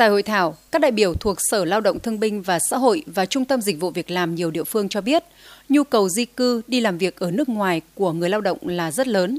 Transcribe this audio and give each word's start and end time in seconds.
Tại 0.00 0.08
hội 0.08 0.22
thảo, 0.22 0.56
các 0.72 0.82
đại 0.82 0.90
biểu 0.90 1.14
thuộc 1.14 1.36
Sở 1.40 1.64
Lao 1.64 1.80
động 1.80 1.98
Thương 1.98 2.20
binh 2.20 2.42
và 2.42 2.58
Xã 2.70 2.76
hội 2.76 3.02
và 3.06 3.26
Trung 3.26 3.44
tâm 3.44 3.60
Dịch 3.60 3.80
vụ 3.80 3.90
Việc 3.90 4.10
làm 4.10 4.34
nhiều 4.34 4.50
địa 4.50 4.64
phương 4.64 4.88
cho 4.88 5.00
biết, 5.00 5.24
nhu 5.68 5.84
cầu 5.84 6.08
di 6.08 6.24
cư 6.24 6.62
đi 6.66 6.80
làm 6.80 6.98
việc 6.98 7.16
ở 7.16 7.30
nước 7.30 7.48
ngoài 7.48 7.80
của 7.94 8.12
người 8.12 8.28
lao 8.28 8.40
động 8.40 8.58
là 8.62 8.90
rất 8.90 9.08
lớn. 9.08 9.38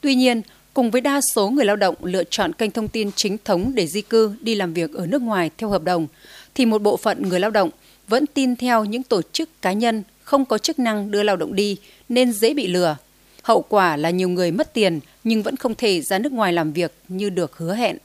Tuy 0.00 0.14
nhiên, 0.14 0.42
cùng 0.74 0.90
với 0.90 1.00
đa 1.00 1.20
số 1.34 1.50
người 1.50 1.64
lao 1.64 1.76
động 1.76 1.94
lựa 2.02 2.24
chọn 2.24 2.52
kênh 2.52 2.70
thông 2.70 2.88
tin 2.88 3.12
chính 3.12 3.36
thống 3.44 3.72
để 3.74 3.86
di 3.86 4.02
cư 4.02 4.32
đi 4.40 4.54
làm 4.54 4.74
việc 4.74 4.92
ở 4.92 5.06
nước 5.06 5.22
ngoài 5.22 5.50
theo 5.58 5.70
hợp 5.70 5.84
đồng, 5.84 6.06
thì 6.54 6.66
một 6.66 6.82
bộ 6.82 6.96
phận 6.96 7.28
người 7.28 7.40
lao 7.40 7.50
động 7.50 7.70
vẫn 8.08 8.26
tin 8.26 8.56
theo 8.56 8.84
những 8.84 9.02
tổ 9.02 9.22
chức 9.32 9.62
cá 9.62 9.72
nhân 9.72 10.02
không 10.22 10.44
có 10.44 10.58
chức 10.58 10.78
năng 10.78 11.10
đưa 11.10 11.22
lao 11.22 11.36
động 11.36 11.54
đi 11.54 11.76
nên 12.08 12.32
dễ 12.32 12.54
bị 12.54 12.66
lừa. 12.66 12.96
Hậu 13.42 13.64
quả 13.68 13.96
là 13.96 14.10
nhiều 14.10 14.28
người 14.28 14.50
mất 14.50 14.74
tiền 14.74 15.00
nhưng 15.24 15.42
vẫn 15.42 15.56
không 15.56 15.74
thể 15.74 16.00
ra 16.00 16.18
nước 16.18 16.32
ngoài 16.32 16.52
làm 16.52 16.72
việc 16.72 16.92
như 17.08 17.30
được 17.30 17.56
hứa 17.56 17.74
hẹn. 17.74 17.96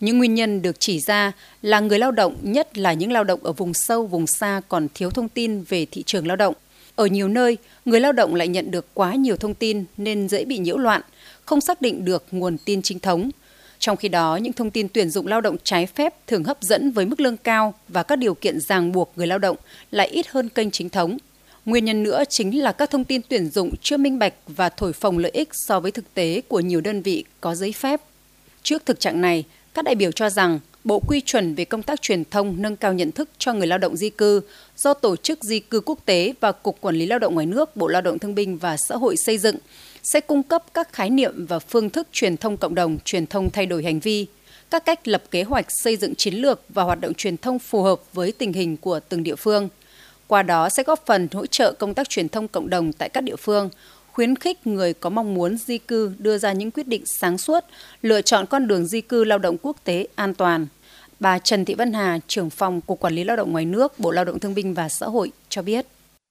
Những 0.00 0.18
nguyên 0.18 0.34
nhân 0.34 0.62
được 0.62 0.80
chỉ 0.80 1.00
ra 1.00 1.32
là 1.62 1.80
người 1.80 1.98
lao 1.98 2.12
động, 2.12 2.36
nhất 2.42 2.78
là 2.78 2.92
những 2.92 3.12
lao 3.12 3.24
động 3.24 3.40
ở 3.42 3.52
vùng 3.52 3.74
sâu, 3.74 4.06
vùng 4.06 4.26
xa 4.26 4.60
còn 4.68 4.88
thiếu 4.94 5.10
thông 5.10 5.28
tin 5.28 5.62
về 5.62 5.86
thị 5.90 6.02
trường 6.06 6.26
lao 6.26 6.36
động. 6.36 6.54
Ở 6.96 7.06
nhiều 7.06 7.28
nơi, 7.28 7.56
người 7.84 8.00
lao 8.00 8.12
động 8.12 8.34
lại 8.34 8.48
nhận 8.48 8.70
được 8.70 8.86
quá 8.94 9.14
nhiều 9.14 9.36
thông 9.36 9.54
tin 9.54 9.84
nên 9.96 10.28
dễ 10.28 10.44
bị 10.44 10.58
nhiễu 10.58 10.78
loạn, 10.78 11.02
không 11.44 11.60
xác 11.60 11.82
định 11.82 12.04
được 12.04 12.24
nguồn 12.30 12.58
tin 12.58 12.82
chính 12.82 12.98
thống. 12.98 13.30
Trong 13.78 13.96
khi 13.96 14.08
đó, 14.08 14.36
những 14.36 14.52
thông 14.52 14.70
tin 14.70 14.88
tuyển 14.88 15.10
dụng 15.10 15.26
lao 15.26 15.40
động 15.40 15.56
trái 15.64 15.86
phép 15.86 16.14
thường 16.26 16.44
hấp 16.44 16.62
dẫn 16.62 16.90
với 16.90 17.06
mức 17.06 17.20
lương 17.20 17.36
cao 17.36 17.74
và 17.88 18.02
các 18.02 18.16
điều 18.16 18.34
kiện 18.34 18.60
ràng 18.60 18.92
buộc 18.92 19.12
người 19.16 19.26
lao 19.26 19.38
động 19.38 19.56
lại 19.90 20.08
ít 20.08 20.26
hơn 20.28 20.48
kênh 20.48 20.70
chính 20.70 20.88
thống. 20.88 21.18
Nguyên 21.64 21.84
nhân 21.84 22.02
nữa 22.02 22.22
chính 22.28 22.62
là 22.62 22.72
các 22.72 22.90
thông 22.90 23.04
tin 23.04 23.20
tuyển 23.28 23.50
dụng 23.50 23.74
chưa 23.82 23.96
minh 23.96 24.18
bạch 24.18 24.34
và 24.46 24.68
thổi 24.68 24.92
phồng 24.92 25.18
lợi 25.18 25.30
ích 25.34 25.48
so 25.52 25.80
với 25.80 25.90
thực 25.90 26.14
tế 26.14 26.42
của 26.48 26.60
nhiều 26.60 26.80
đơn 26.80 27.02
vị 27.02 27.24
có 27.40 27.54
giấy 27.54 27.72
phép. 27.72 28.00
Trước 28.62 28.86
thực 28.86 29.00
trạng 29.00 29.20
này, 29.20 29.44
các 29.76 29.84
đại 29.84 29.94
biểu 29.94 30.12
cho 30.12 30.30
rằng 30.30 30.60
Bộ 30.84 31.02
Quy 31.06 31.20
chuẩn 31.20 31.54
về 31.54 31.64
công 31.64 31.82
tác 31.82 32.02
truyền 32.02 32.24
thông 32.24 32.62
nâng 32.62 32.76
cao 32.76 32.92
nhận 32.92 33.12
thức 33.12 33.28
cho 33.38 33.52
người 33.52 33.66
lao 33.66 33.78
động 33.78 33.96
di 33.96 34.10
cư 34.10 34.40
do 34.76 34.94
Tổ 34.94 35.16
chức 35.16 35.44
Di 35.44 35.60
cư 35.60 35.80
Quốc 35.80 35.98
tế 36.04 36.34
và 36.40 36.52
Cục 36.52 36.80
Quản 36.80 36.94
lý 36.94 37.06
Lao 37.06 37.18
động 37.18 37.34
ngoài 37.34 37.46
nước, 37.46 37.76
Bộ 37.76 37.88
Lao 37.88 38.02
động 38.02 38.18
Thương 38.18 38.34
binh 38.34 38.58
và 38.58 38.76
Xã 38.76 38.96
hội 38.96 39.16
xây 39.16 39.38
dựng 39.38 39.56
sẽ 40.02 40.20
cung 40.20 40.42
cấp 40.42 40.64
các 40.74 40.92
khái 40.92 41.10
niệm 41.10 41.46
và 41.46 41.58
phương 41.58 41.90
thức 41.90 42.08
truyền 42.12 42.36
thông 42.36 42.56
cộng 42.56 42.74
đồng, 42.74 42.98
truyền 43.04 43.26
thông 43.26 43.50
thay 43.50 43.66
đổi 43.66 43.84
hành 43.84 44.00
vi, 44.00 44.26
các 44.70 44.84
cách 44.84 45.08
lập 45.08 45.22
kế 45.30 45.42
hoạch 45.42 45.66
xây 45.68 45.96
dựng 45.96 46.14
chiến 46.14 46.34
lược 46.34 46.60
và 46.68 46.82
hoạt 46.82 47.00
động 47.00 47.14
truyền 47.14 47.36
thông 47.36 47.58
phù 47.58 47.82
hợp 47.82 48.00
với 48.12 48.32
tình 48.32 48.52
hình 48.52 48.76
của 48.76 49.00
từng 49.00 49.22
địa 49.22 49.36
phương. 49.36 49.68
Qua 50.26 50.42
đó 50.42 50.68
sẽ 50.68 50.82
góp 50.82 51.06
phần 51.06 51.28
hỗ 51.32 51.46
trợ 51.46 51.72
công 51.72 51.94
tác 51.94 52.08
truyền 52.08 52.28
thông 52.28 52.48
cộng 52.48 52.70
đồng 52.70 52.92
tại 52.92 53.08
các 53.08 53.20
địa 53.20 53.36
phương, 53.36 53.70
khuyến 54.16 54.36
khích 54.36 54.66
người 54.66 54.94
có 54.94 55.10
mong 55.10 55.34
muốn 55.34 55.56
di 55.56 55.78
cư 55.78 56.12
đưa 56.18 56.38
ra 56.38 56.52
những 56.52 56.70
quyết 56.70 56.88
định 56.88 57.02
sáng 57.06 57.38
suốt, 57.38 57.64
lựa 58.02 58.22
chọn 58.22 58.46
con 58.46 58.68
đường 58.68 58.86
di 58.86 59.00
cư 59.00 59.24
lao 59.24 59.38
động 59.38 59.56
quốc 59.62 59.76
tế 59.84 60.06
an 60.14 60.34
toàn. 60.34 60.66
Bà 61.20 61.38
Trần 61.38 61.64
Thị 61.64 61.74
Vân 61.74 61.92
Hà, 61.92 62.18
trưởng 62.26 62.50
phòng 62.50 62.80
Cục 62.80 63.00
Quản 63.00 63.14
lý 63.14 63.24
Lao 63.24 63.36
động 63.36 63.52
ngoài 63.52 63.64
nước, 63.64 64.00
Bộ 64.00 64.10
Lao 64.10 64.24
động 64.24 64.38
Thương 64.38 64.54
binh 64.54 64.74
và 64.74 64.88
Xã 64.88 65.06
hội 65.06 65.32
cho 65.48 65.62
biết. 65.62 65.86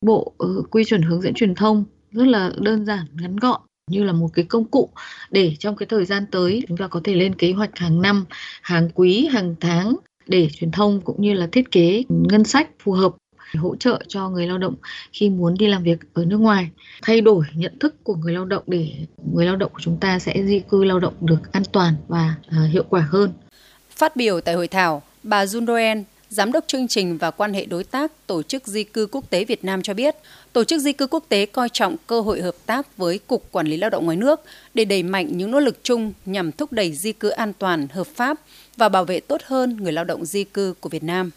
Bộ 0.06 0.32
ừ, 0.38 0.64
quy 0.72 0.84
chuẩn 0.84 1.02
hướng 1.02 1.22
dẫn 1.22 1.34
truyền 1.34 1.56
thông 1.56 1.86
rất 2.12 2.28
là 2.28 2.52
đơn 2.58 2.86
giản, 2.86 3.06
ngắn 3.14 3.36
gọn 3.36 3.62
như 3.92 4.04
là 4.04 4.14
một 4.14 4.30
cái 4.34 4.46
công 4.46 4.66
cụ 4.66 4.90
để 5.32 5.56
trong 5.60 5.76
cái 5.76 5.88
thời 5.88 6.06
gian 6.06 6.26
tới 6.32 6.64
chúng 6.68 6.78
ta 6.78 6.88
có 6.88 7.02
thể 7.04 7.16
lên 7.16 7.36
kế 7.36 7.52
hoạch 7.52 7.78
hàng 7.78 8.02
năm, 8.02 8.26
hàng 8.62 8.90
quý, 8.94 9.28
hàng 9.32 9.56
tháng 9.60 9.96
để 10.28 10.50
truyền 10.54 10.72
thông 10.72 11.02
cũng 11.02 11.22
như 11.22 11.34
là 11.34 11.48
thiết 11.52 11.72
kế 11.72 12.04
ngân 12.10 12.44
sách 12.44 12.70
phù 12.80 12.92
hợp 12.92 13.16
hỗ 13.54 13.76
trợ 13.76 14.00
cho 14.08 14.30
người 14.30 14.48
lao 14.48 14.58
động 14.58 14.76
khi 15.12 15.30
muốn 15.30 15.56
đi 15.58 15.68
làm 15.68 15.84
việc 15.84 16.00
ở 16.14 16.26
nước 16.26 16.38
ngoài 16.38 16.70
thay 17.02 17.22
đổi 17.22 17.46
nhận 17.54 17.80
thức 17.80 18.04
của 18.04 18.16
người 18.16 18.34
lao 18.34 18.46
động 18.46 18.64
để 18.68 18.92
người 19.34 19.46
lao 19.46 19.56
động 19.56 19.72
của 19.74 19.80
chúng 19.82 19.98
ta 20.00 20.20
sẽ 20.20 20.44
di 20.46 20.60
cư 20.60 20.84
lao 20.84 21.00
động 21.00 21.14
được 21.22 21.52
an 21.52 21.64
toàn 21.72 21.96
và 22.08 22.36
à, 22.50 22.68
hiệu 22.72 22.84
quả 22.90 23.08
hơn. 23.10 23.34
Phát 23.90 24.16
biểu 24.16 24.42
tại 24.42 24.56
hội 24.56 24.68
thảo, 24.68 25.02
bà 25.24 25.46
Jun 25.46 25.66
Doen, 25.66 26.04
Giám 26.30 26.52
đốc 26.52 26.64
chương 26.68 26.88
trình 26.88 27.18
và 27.18 27.32
quan 27.32 27.54
hệ 27.54 27.66
đối 27.66 27.84
tác 27.84 28.12
Tổ 28.28 28.44
chức 28.44 28.68
Di 28.68 28.84
cư 28.84 29.08
Quốc 29.12 29.30
tế 29.30 29.46
Việt 29.46 29.66
Nam 29.66 29.82
cho 29.82 29.94
biết, 29.94 30.16
Tổ 30.54 30.64
chức 30.64 30.82
Di 30.82 30.94
cư 30.94 31.08
Quốc 31.08 31.24
tế 31.30 31.46
coi 31.46 31.70
trọng 31.70 31.96
cơ 32.08 32.22
hội 32.22 32.42
hợp 32.42 32.56
tác 32.66 32.98
với 32.98 33.20
Cục 33.28 33.52
Quản 33.52 33.68
lý 33.68 33.78
Lao 33.78 33.90
động 33.90 34.06
ngoài 34.06 34.18
nước 34.18 34.42
để 34.74 34.86
đẩy 34.86 35.04
mạnh 35.04 35.38
những 35.38 35.52
nỗ 35.52 35.60
lực 35.60 35.80
chung 35.84 36.14
nhằm 36.26 36.52
thúc 36.52 36.72
đẩy 36.72 36.92
di 36.94 37.12
cư 37.12 37.30
an 37.30 37.54
toàn, 37.60 37.88
hợp 37.92 38.08
pháp 38.08 38.38
và 38.78 38.90
bảo 38.90 39.06
vệ 39.06 39.20
tốt 39.20 39.42
hơn 39.46 39.78
người 39.78 39.92
lao 39.92 40.06
động 40.06 40.26
di 40.26 40.44
cư 40.44 40.74
của 40.80 40.90
Việt 40.90 41.04
Nam. 41.04 41.32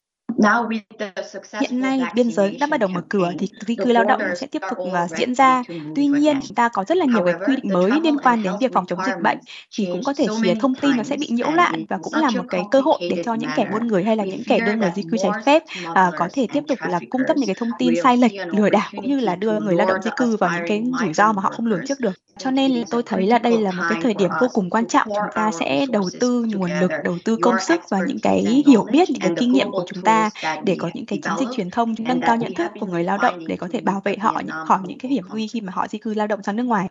Hiện 1.61 1.81
nay, 1.81 2.01
biên 2.15 2.31
giới 2.31 2.57
đã 2.61 2.67
bắt 2.67 2.81
đầu 2.81 2.89
mở 2.89 3.01
cửa 3.09 3.31
thì 3.39 3.49
di 3.67 3.77
cư 3.77 3.93
lao 3.93 4.05
động 4.05 4.21
sẽ 4.41 4.47
tiếp 4.47 4.63
tục 4.71 4.79
uh, 4.79 5.11
diễn 5.19 5.35
ra. 5.35 5.63
Tuy 5.97 6.07
nhiên, 6.07 6.41
chúng 6.43 6.55
ta 6.55 6.69
có 6.69 6.85
rất 6.85 6.99
là 6.99 7.05
nhiều 7.05 7.25
cái 7.25 7.35
quy 7.47 7.57
định 7.57 7.73
mới 7.73 7.91
liên 8.03 8.19
quan 8.19 8.43
đến 8.43 8.53
việc 8.61 8.73
phòng 8.73 8.87
chống 8.87 8.99
dịch 9.07 9.23
bệnh 9.23 9.39
thì 9.77 9.89
cũng 9.93 10.03
có 10.05 10.13
thể 10.17 10.27
khiến 10.43 10.59
thông 10.61 10.75
tin 10.75 10.97
nó 10.97 11.03
sẽ 11.03 11.17
bị 11.17 11.27
nhiễu 11.31 11.51
loạn 11.51 11.85
và 11.89 11.99
cũng 12.03 12.15
là 12.15 12.31
một 12.31 12.45
cái 12.49 12.63
cơ 12.71 12.81
hội 12.81 12.99
để 13.11 13.23
cho 13.25 13.35
những 13.35 13.51
kẻ 13.57 13.69
buôn 13.73 13.87
người 13.87 14.05
hay 14.05 14.17
là 14.17 14.25
những 14.25 14.43
kẻ 14.49 14.61
đưa 14.61 14.73
người 14.75 14.93
di 14.97 15.03
cư 15.03 15.17
trái 15.23 15.31
phép 15.47 15.63
uh, 15.91 15.95
có 16.19 16.29
thể 16.33 16.47
tiếp 16.53 16.63
tục 16.69 16.79
là 16.89 17.01
cung 17.11 17.23
cấp 17.29 17.37
những 17.37 17.47
cái 17.47 17.57
thông 17.59 17.71
tin 17.79 17.95
sai 18.03 18.17
lệch, 18.17 18.33
lừa 18.47 18.71
đảo 18.71 18.89
cũng 18.97 19.09
như 19.09 19.21
là 19.21 19.37
đưa 19.37 19.61
người 19.61 19.75
lao 19.75 19.87
động 19.87 20.03
di 20.03 20.11
cư 20.17 20.37
vào 20.37 20.51
những 20.55 20.69
cái 20.69 20.85
rủi 21.01 21.13
ro 21.15 21.33
mà 21.33 21.43
họ 21.43 21.51
không 21.51 21.67
lường 21.67 21.81
trước 21.89 22.01
được. 22.01 22.13
Cho 22.39 22.51
nên 22.51 22.85
tôi 22.91 23.03
thấy 23.07 23.27
là 23.27 23.39
đây 23.39 23.59
là 23.61 23.71
một 23.71 23.83
cái 23.91 23.99
thời 24.03 24.15
điểm 24.15 24.31
vô 24.41 24.47
cùng 24.53 24.71
quan 24.71 24.87
trọng. 24.87 25.09
chúng 25.09 25.33
ta 25.35 25.51
sẽ 25.61 25.87
đầu 25.91 26.09
tư 26.21 26.47
nguồn 26.55 26.71
lực, 26.81 26.91
đầu 27.05 27.19
tư 27.25 27.37
công 27.43 27.55
sức 27.61 27.81
và 27.91 27.99
những 28.07 28.19
cái 28.23 28.63
hiểu 28.67 28.87
biết, 28.93 29.11
những 29.11 29.21
cái 29.21 29.31
kinh 29.37 29.53
nghiệm 29.53 29.71
của 29.71 29.85
chúng 29.95 30.03
ta 30.05 30.28
để 30.65 30.77
có 30.79 30.91
những 30.95 31.07
cái 31.07 31.19
chiến 31.23 31.33
dịch 31.39 31.49
truyền 31.57 31.71
thông 31.71 31.95
nâng 31.99 32.21
cao 32.21 32.37
nhận 32.37 32.55
thức 32.55 32.71
của 32.81 32.87
người 32.87 33.05
lao 33.05 33.19
động 33.19 33.47
để 33.47 33.57
có 33.57 33.69
thể 33.73 33.81
bảo 33.81 34.03
vệ 34.05 34.17
họ 34.17 34.43
khỏi 34.67 34.79
những 34.87 34.99
cái 34.99 35.11
hiểm 35.11 35.25
nguy 35.29 35.49
khi 35.49 35.61
mà 35.61 35.73
họ 35.77 35.89
di 35.89 35.99
cư 35.99 36.15
lao 36.15 36.27
động 36.27 36.43
sang 36.43 36.57
nước 36.57 36.63
ngoài. 36.63 36.89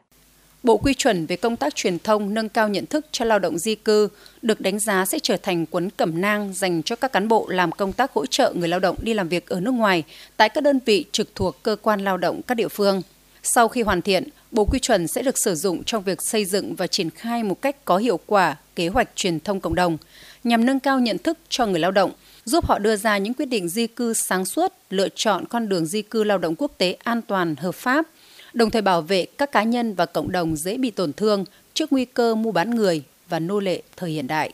Bộ 0.63 0.77
quy 0.77 0.93
chuẩn 0.93 1.25
về 1.25 1.35
công 1.35 1.55
tác 1.55 1.75
truyền 1.75 1.99
thông 1.99 2.33
nâng 2.33 2.49
cao 2.49 2.69
nhận 2.69 2.85
thức 2.85 3.05
cho 3.11 3.25
lao 3.25 3.39
động 3.39 3.57
di 3.57 3.75
cư 3.75 4.09
được 4.41 4.61
đánh 4.61 4.79
giá 4.79 5.05
sẽ 5.05 5.19
trở 5.19 5.37
thành 5.37 5.65
cuốn 5.65 5.89
cẩm 5.89 6.21
nang 6.21 6.53
dành 6.53 6.83
cho 6.83 6.95
các 6.95 7.11
cán 7.11 7.27
bộ 7.27 7.47
làm 7.49 7.71
công 7.71 7.93
tác 7.93 8.13
hỗ 8.13 8.25
trợ 8.25 8.53
người 8.55 8.67
lao 8.67 8.79
động 8.79 8.95
đi 9.01 9.13
làm 9.13 9.29
việc 9.29 9.47
ở 9.47 9.59
nước 9.59 9.71
ngoài 9.71 10.03
tại 10.37 10.49
các 10.49 10.63
đơn 10.63 10.79
vị 10.85 11.05
trực 11.11 11.35
thuộc 11.35 11.63
cơ 11.63 11.75
quan 11.81 12.03
lao 12.03 12.17
động 12.17 12.41
các 12.41 12.55
địa 12.55 12.67
phương. 12.67 13.01
Sau 13.43 13.67
khi 13.67 13.81
hoàn 13.81 14.01
thiện, 14.01 14.29
Bộ 14.51 14.65
quy 14.65 14.79
chuẩn 14.79 15.07
sẽ 15.07 15.21
được 15.21 15.37
sử 15.37 15.55
dụng 15.55 15.83
trong 15.83 16.03
việc 16.03 16.21
xây 16.21 16.45
dựng 16.45 16.75
và 16.75 16.87
triển 16.87 17.09
khai 17.09 17.43
một 17.43 17.61
cách 17.61 17.85
có 17.85 17.97
hiệu 17.97 18.19
quả 18.25 18.55
kế 18.75 18.87
hoạch 18.87 19.09
truyền 19.15 19.39
thông 19.39 19.59
cộng 19.59 19.75
đồng 19.75 19.97
nhằm 20.43 20.65
nâng 20.65 20.79
cao 20.79 20.99
nhận 20.99 21.17
thức 21.17 21.37
cho 21.49 21.65
người 21.65 21.79
lao 21.79 21.91
động, 21.91 22.11
giúp 22.47 22.65
họ 22.65 22.79
đưa 22.79 22.95
ra 22.95 23.17
những 23.17 23.33
quyết 23.33 23.45
định 23.45 23.69
di 23.69 23.87
cư 23.87 24.13
sáng 24.13 24.45
suốt, 24.45 24.73
lựa 24.89 25.07
chọn 25.15 25.45
con 25.45 25.69
đường 25.69 25.85
di 25.85 26.01
cư 26.01 26.23
lao 26.23 26.37
động 26.37 26.55
quốc 26.57 26.71
tế 26.77 26.97
an 27.03 27.21
toàn, 27.21 27.55
hợp 27.55 27.75
pháp, 27.75 28.05
đồng 28.53 28.69
thời 28.69 28.81
bảo 28.81 29.01
vệ 29.01 29.25
các 29.37 29.51
cá 29.51 29.63
nhân 29.63 29.93
và 29.93 30.05
cộng 30.05 30.31
đồng 30.31 30.55
dễ 30.55 30.77
bị 30.77 30.91
tổn 30.91 31.13
thương 31.13 31.45
trước 31.73 31.91
nguy 31.91 32.05
cơ 32.05 32.35
mua 32.35 32.51
bán 32.51 32.75
người 32.75 33.03
và 33.29 33.39
nô 33.39 33.59
lệ 33.59 33.81
thời 33.97 34.11
hiện 34.11 34.27
đại. 34.27 34.53